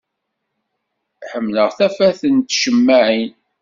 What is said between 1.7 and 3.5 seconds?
tafat n tcemmaɛin.